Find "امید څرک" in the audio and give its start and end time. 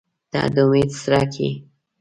0.65-1.33